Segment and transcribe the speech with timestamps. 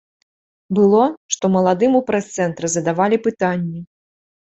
[0.77, 1.03] Было,
[1.35, 3.89] што маладым у прэс-цэнтры задавалі пытанні.